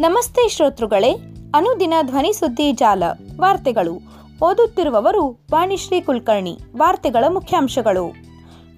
[0.00, 1.12] ನಮಸ್ತೆ ಶ್ರೋತೃಗಳೇ,
[1.54, 3.02] ಅನುದಿನ ಧ್ವನಿ ಸುದ್ದಿ ಜಾಲ,
[3.40, 3.94] ವಾರ್ತೆಗಳು.
[4.44, 8.14] ಓದುತ್ತಿರುವವರು ವಾಣಿಶ್ರೀ ಕುಲಕರ್ಣಿ, ವಾರ್ತೆಗಳ ಮುಖ್ಯಾಂಶಗಳು.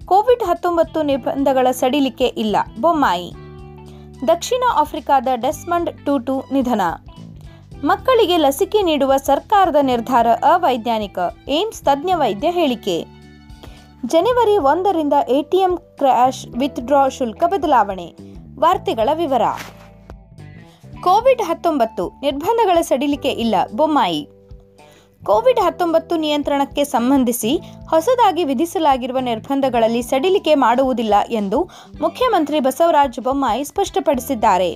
[0.05, 3.33] ಕೋವಿಡ್ ಹತ್ತೊಂಬತ್ತು ನಿರ್ಬಂಧಗಳ ಸಡಿಲಿಕೆ ಇಲ್ಲ, ಬೊಮ್ಮಾಯಿ.
[4.29, 6.81] ದಕ್ಷಿಣ ಆಫ್ರಿಕಾದ ಡೆಸ್ಮಂಡ್ ಟೂಟು ನಿಧನ.
[7.85, 11.19] ಮಕ್ಕಳಿಗೆ ಲಸಿಕೆ ನೀಡುವ ಸರ್ಕಾರದ ನಿರ್ಧಾರ ಅವೈಜ್ಞಾನಿಕ,
[11.49, 13.07] ಏಮ್ಸ್ ತಜ್ಞ ವೈದ್ಯ ಹೇಳಿಕೆ.
[14.07, 18.15] ಜನವರಿ ಒಂದರಿಂದ ಎಟಿಎಂ ಕ್ರ್ಯಾಶ್ ವಿತ್ಡ್ರಾ ಶುಲ್ಕ ಬದಲಾವಣೆ,
[18.61, 19.43] ವಾರ್ತೆಗಳ ವಿವರ.
[21.05, 24.23] ಕೋವಿಡ್ ಹತ್ತೊಂಬತ್ತು ನಿರ್ಬಂಧಗಳ ಸಡಿಲಿಕೆ ಇಲ್ಲ, ಬೊಮ್ಮಾಯಿ.
[25.25, 27.53] ಕೋವಿಡ್ ಹತ್ತೊಂಬತ್ತು ನಿಯಂತ್ರಣಕ್ಕೆ ಸಂಬಂಧಿಸಿ
[27.89, 31.59] ಹೊಸದಾಗಿ ವಿಧಿಸಲಾಗಿರುವ ನಿರ್ಬಂಧಗಳಲ್ಲಿ ಸಡಿಲಿಕೆ ಮಾಡುವುದಿಲ್ಲ ಎಂದು
[32.01, 34.71] ಮುಖ್ಯಮಂತ್ರಿ ಬಸವರಾಜ ಬೊಮ್ಮಾಯಿ ಸ್ಪಷ್ಟಪಡಿಸಿದ್ದಾರೆ.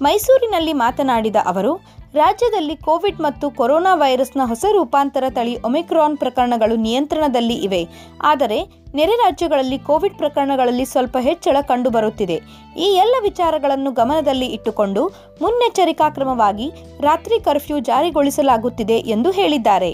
[0.00, 1.72] ಮೈಸೂರಿನಲ್ಲಿ ಮಾತನಾಡಿದ ಅವರು
[2.14, 7.88] ರಾಜ್ಯದಲ್ಲಿ ಕೋವಿಡ್ ಮತ್ತು ಕೊರೋನಾ ವೈರಸ್ನ ಹೊಸ ರೂಪಾಂತರ ತಳಿ ಒಮಿಕ್ರಾನ್ ಪ್ರಕರಣಗಳು ನಿಯಂತ್ರಣದಲ್ಲಿ ಇವೆ.
[8.22, 8.58] ಆದರೆ
[8.94, 12.36] ನೆರೆ ರಾಜ್ಯಗಳಲ್ಲಿ ಕೋವಿಡ್ ಪ್ರಕರಣಗಳಲ್ಲಿ ಸ್ವಲ್ಪ ಹೆಚ್ಚಳ ಕಂಡುಬರುತ್ತಿದೆ.
[12.76, 15.08] ಈ ಎಲ್ಲ ವಿಚಾರಗಳನ್ನು ಗಮನದಲ್ಲಿ ಇಟ್ಟುಕೊಂಡು
[15.42, 16.70] ಮುನ್ನೆಚ್ಚರಿಕಾ ಕ್ರಮವಾಗಿ
[17.00, 19.92] ರಾತ್ರಿ ಕರ್ಫ್ಯೂ ಜಾರಿಗೊಳಿಸಲಾಗುತ್ತಿದೆ ಎಂದು ಹೇಳಿದ್ದಾರೆ.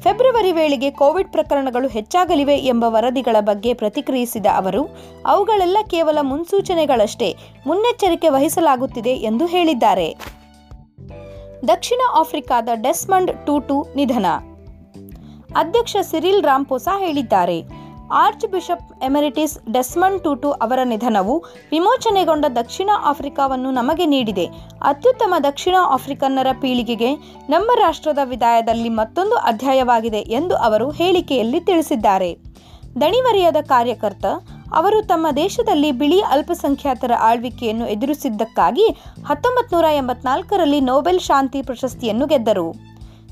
[0.00, 4.84] ಫೆಬ್ರವರಿ ವೇಳೆಗೆ ಕೋವಿಡ್ ಪ್ರಕರಣಗಳು ಹೆಚ್ಚಾಗಲಿವೆ ಎಂಬ ವರದಿಗಳ ಬಗ್ಗೆ ಪ್ರತಿಕ್ರಿಯಿಸಿದ ಅವರು,
[5.26, 7.36] ಅವುಗಳೆಲ್ಲ ಕೇವಲ ಮುನ್ಸೂಚನೆಗಳಷ್ಟೇ,
[7.66, 10.32] ಮುನ್ನೆಚ್ಚರಿಕೆ ವಹಿಸಲಾಗುತ್ತಿದೆ ಎಂದು ಹೇಳಿದ್ದಾರೆ.
[11.68, 14.26] ದಕ್ಷಿಣ ಆಫ್ರಿಕಾದ ಡೆಸ್ಮಂಡ್ ಟೂಟು ನಿಧನ.
[15.56, 17.62] ಅಧ್ಯಕ್ಷ ಸಿರಿಲ್ ರಾಂಪೋಸಾ ಹೇಳಿದ್ದಾರೆ.
[18.12, 24.46] Archbishop emeritus Desmond Tutu ಅವರ ನಿಧನವು ವಿಮೋಚನೆಗೊಂಡ ದಕ್ಷಿಣ ಆಫ್ರಿಕಾವನ್ನು ನಮಗೆ ನೀಡಿದೆ.
[24.82, 27.14] ಅತ್ಯುತ್ತಮ ದಕ್ಷಿಣ ಆಫ್ರಿಕನ್ನರ ಪೀಳಿಗೆಗೆ
[27.48, 32.36] ನಮ್ಮ ರಾಷ್ಟ್ರದ ವಿದಾಯದಲ್ಲಿ ಮತ್ತೊಂದು ಅಧ್ಯಾಯವಾಗಿದೆ ಎಂದು ಅವರು ಹೇಳಿಕೆಯಲ್ಲಿ ತಿಳಿಸಿದ್ದಾರೆ.
[33.00, 34.24] ದಣಿವರಿಯದ ಕಾರ್ಯಕರ್ತ
[34.74, 38.88] ಅವರು ತಮ್ಮ ದೇಶದಲ್ಲಿ ಬಿಳಿ ಅಲ್ಪಸಂಖ್ಯಾತರ ಆಳ್ವಿಕೆಯನ್ನು ಎದುರಿಸಿದ್ದಕ್ಕಾಗಿ
[39.26, 42.74] ಹತ್ತೊಂಬತ್ತು ನೂರ ಎಂಬತ್ನಾಲ್ಕರಲ್ಲಿ ನೋಬೆಲ್ ಶಾಂತಿ ಪ್ರಶಸ್ತಿಯನ್ನು ಗೆದ್ದರು.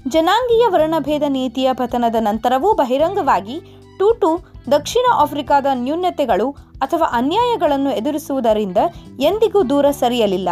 [0.09, 3.61] ಜನಾಂಗೀಯ ವರ್ಣಭೇದ ನೀತಿಯ ಪತನದ ನಂತರವೂ ಬಹಿರಂಗವಾಗಿ
[3.99, 6.51] ಟೂಟು ದಕ್ಷಿಣ ಆಫ್ರಿಕಾದ ನ್ಯೂನತೆಗಳು
[6.83, 8.77] ಅಥವಾ ಅನ್ಯಾಯಗಳನ್ನು ಎದುರಿಸುವುದರಿಂದ
[9.21, 10.49] ಎಂದಿಗೂ ದೂರ ಸರಿಯಲಿಲ್ಲ.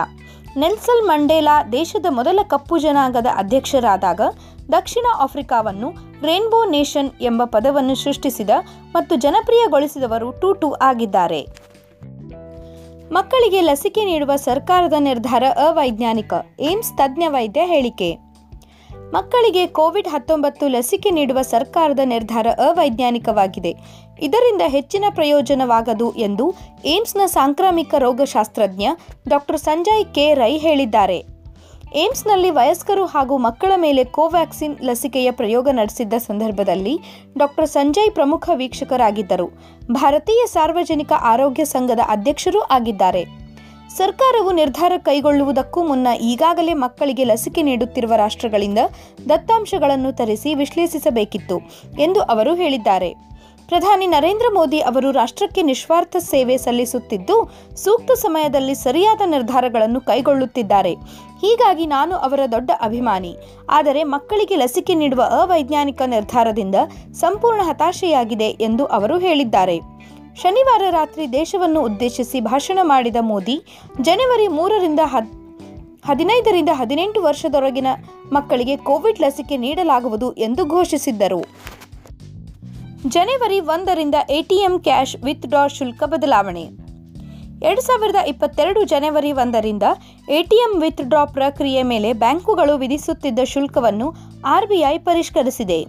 [0.56, 4.20] ನೆಲ್ಸಲ್ ಮಂಡೇಲಾ ದೇಶದ ಮೊದಲ ಕಪ್ಪು ಜನಾಂಗದ ಅಧ್ಯಕ್ಷರಾದಾಗ
[4.72, 8.50] ದಕ್ಷಿಣ ಆಫ್ರಿಕಾವನ್ನು ರೇನ್ಬೋ ನೇಷನ್ ಎಂಬ ಪದವನ್ನು ಸೃಷ್ಟಿಸಿದ
[8.94, 11.46] ಮತ್ತು ಜನಪ್ರಿಯಗೊಳಿಸಿದವರು ಟೂಟು ಆಗಿದ್ದಾರೆ.
[13.12, 16.34] ಮಕ್ಕಳಿಗೆ ಲಸಿಕೆ ನೀಡುವ ಸರ್ಕಾರದ ನಿರ್ಧಾರ ಅವೈಜ್ಞಾನಿಕ.
[16.60, 18.16] ಏಮ್ಸ್ ತಜ್ಞ ವೈದ್ಯ ಹೇಳಿಕೆ.
[18.94, 23.74] ಮಕ್ಕಳಿಗೆ ಕೋವಿಡ್ ಹತ್ತೊಂಬತ್ತು ಲಸಿಕೆ ನೀಡುವ ಸರ್ಕಾರದ ನಿರ್ಧಾರ ಅವೈಜ್ಞಾನಿಕವಾಗಿದೆ.
[24.20, 26.54] ಇದರಿಂದ ಹೆಚ್ಚಿನ ಪ್ರಯೋಜನವಾಗದು ಎಂದು
[26.84, 28.86] ಏಮ್ಸ್ನ ಸಾಂಕ್ರಾಮಿಕ ರೋಗಶಾಸ್ತ್ರಜ್ಞ
[29.28, 31.37] ಡಾಕ್ಟರ್ ಸಂಜಯ್ ಕೆ ರೈ ಹೇಳಿದ್ದಾರೆ.
[31.94, 37.00] ಏಮ್ಸ್ನಲ್ಲಿ ವಯಸ್ಕರು ಹಾಗೂ ಮಕ್ಕಳ ಮೇಲೆ ಕೋವ್ಯಾಕ್ಸಿನ್ ಲಸಿಕೆಯ ಪ್ರಯೋಗ ನಡೆಸಿದ್ದ ಸಂದರ್ಭದಲ್ಲಿ
[37.38, 39.46] ಡಾಕ್ಟರ್ ಸಂಜಯ್ ಪ್ರಮುಖ ವೀಕ್ಷಕರಾಗಿದ್ದರು.
[39.92, 43.24] ಭಾರತೀಯ ಸಾರ್ವಜನಿಕ ಆರೋಗ್ಯ ಸಂಘದ ಅಧ್ಯಕ್ಷರೂ ಆಗಿದ್ದಾರೆ.
[43.96, 48.78] ಸರ್ಕಾರವು ನಿರ್ಧಾರ ಕೈಗೊಳ್ಳುವುದಕ್ಕೂ ಮುನ್ನ ಈಗಾಗಲೇ ಮಕ್ಕಳಿಗೆ ಲಸಿಕೆ ನೀಡುತ್ತಿರುವ ರಾಷ್ಟ್ರಗಳಿಂದ
[49.28, 51.58] ದತ್ತಾಂಶಗಳನ್ನು ತರಿಸಿ ವಿಶ್ಲೇಷಿಸಬೇಕಿತ್ತು
[52.00, 53.28] ಎಂದು ಅವರು ಹೇಳಿದ್ದಾರೆ.
[53.68, 57.34] ಪ್ರಧಾನಿ ನರೇಂದ್ರ ಮೋದಿ ಅವರು ರಾಷ್ಟ್ರಕ್ಕೆ ನಿಸ್ವಾರ್ಥ ಸೇವೆ ಸಲ್ಲಿಸುತ್ತಿದ್ದು,
[57.82, 60.92] ಸೂಕ್ತ ಸಮಯದಲ್ಲಿ ಸರಿಯಾದ ನಿರ್ಧಾರಗಳನ್ನು ಕೈಗೊಳ್ಳುತ್ತಿದ್ದಾರೆ.
[61.42, 63.32] ಹೀಗಾಗಿ ನಾನು ಅವರ ದೊಡ್ಡ ಅಭಿಮಾನಿ.
[63.68, 66.76] ಆದರೆ ಮಕ್ಕಳಿಗೆ ಲಸಿಕೆ ನೀಡುವ ಅವೈಜ್ಞಾನಿಕ ನಿರ್ಧಾರದಿಂದ
[67.22, 69.76] ಸಂಪೂರ್ಣ ಹತಾಶೆಯಾಗಿದೆ ಎಂದು ಅವರು ಹೇಳಿದ್ದಾರೆ.
[70.42, 73.56] ಶನಿವಾರ ರಾತ್ರಿ ದೇಶವನ್ನು ಉದ್ದೇಶಿಸಿ ಭಾಷಣ ಮಾಡಿದ ಮೋದಿ,
[74.08, 75.32] ಜನವರಿ ಮೂರರಿಂದ ಹದ್,
[76.10, 77.88] ಹದಿನೈದರಿಂದ ಹದಿನೆಂಟು ವರ್ಷದೊಳಗಿನ
[78.32, 81.42] ಮಕ್ಕಳಿಗೆ ಕೋವಿಡ್ ಲಸಿಕೆ ನೀಡಲಾಗುವುದು ಎಂದು ಘೋಷಿಸಿದ್ದರು.
[83.06, 86.62] ಜನವರಿ ಒಂದರಿಂದ ಎಟಿಎಂ ಕ್ಯಾಶ್ ವಿತ್ಡ್ರಾ ಶುಲ್ಕ ಬದಲಾವಣೆ.
[87.62, 89.82] ಎರಡು ಸಾವಿರದ ಇಪ್ಪತ್ತೆರಡು ಜನವರಿ ಒಂದರಿಂದ
[90.28, 94.14] ಎಟಿಎಂ ವಿತ್ಡ್ರಾ ಪ್ರಕ್ರಿಯೆ ಮೇಲೆ ಬ್ಯಾಂಕುಗಳು ವಿಧಿಸುತ್ತಿದ್ದ ಶುಲ್ಕವನ್ನು
[94.44, 95.82] ಆರ್ಬಿಐ ಪರಿಷ್ಕರಿಸಿದೆ.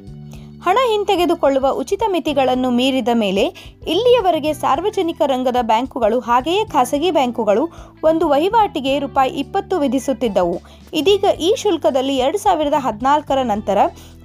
[0.63, 3.43] ಹಣ ಹಿಂತೆಗೆದುಕೊಳ್ಳುವ ಉಚಿತ ಮಿತಿಗಳನ್ನು ಮೀರಿದ ಮೇಲೆ
[3.87, 7.69] ಇಲ್ಲಿಯವರೆಗೆ ಸಾರ್ವಜನಿಕ ರಂಗದ ಬ್ಯಾಂಕುಗಳು ಹಾಗೆಯೇ ಖಾಸಗಿ ಬ್ಯಾಂಕುಗಳು
[8.03, 10.61] ಒಂದು ವಹಿವಾಟಿಗೆ ರೂಪಾಯಿ ಇಪ್ಪತ್ತು ವಿಧಿಸುತ್ತಿದ್ದವು.
[10.93, 13.77] ಇದೀಗ ಈ ಶುಲ್ಕದಲ್ಲಿ ಎರಡು ಸಾವಿರದ ಹದಿನಾಲ್ಕರ ನಂತರ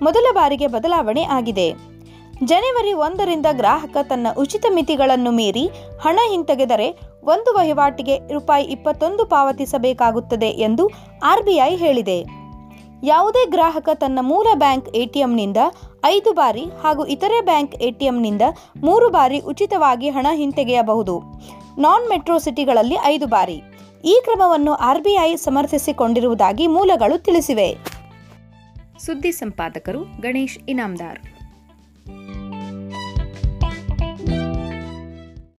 [0.03, 1.94] ಮೊದಲ ಬಾರಿಗೆ ಬದಲಾವಣೆ ಆಗಿದೆ.
[2.43, 10.91] ಜನವರಿ ಒಂದರಿಂದ ಗ್ರಾಹಕ ತನ್ನ ಉಚಿತ ಮಿತಿಗಳನ್ನು ಮೀರಿ ಹಣ ಹಿಂತೆಗೆದರೆ ಒಂದು ವಹಿವಾಟಿಗೆ ರೂಪಾಯಿ ಇಪ್ಪತ್ತೊಂದು ಪಾವತಿಸಬೇಕಾಗುತ್ತದೆ ಎಂದು
[11.25, 12.25] ಆರ್ಬಿಐ ಹೇಳಿದೆ.
[13.03, 15.57] ಯಾವುದೇ ಗ್ರಾಹಕ ತನ್ನ ಮೂಲ ಬ್ಯಾಂಕ್ ಎಟಿಎಂನಿಂದ
[16.05, 18.43] ಐದು ಬಾರಿ ಹಾಗೂ ಇತರೆ ಬ್ಯಾಂಕ್ ಎಟಿಎಂನಿಂದ
[18.83, 21.21] ಮೂರು ಬಾರಿ ಉಚಿತವಾಗಿ ಹಣ ಹಿಂತೆಗೆಯಬಹುದು.
[21.79, 23.63] ನಾನ್ ಮೆಟ್ರೋ ಸಿಟಿಗಳಲ್ಲಿ ಐದು ಬಾರಿ.
[24.05, 27.77] ಈ ಕ್ರಮವನ್ನು ಆರ್ಬಿಐ ಸಮರ್ಥಿಸಿಕೊಂಡಿರುವುದಾಗಿ ಮೂಲಗಳು ತಿಳಿಸಿವೆ.
[28.99, 31.19] ಸುದ್ದಿ ಸಂಪಾದಕರು ಗಣೇಶ್ ಇನಾಮ್ದಾರ್.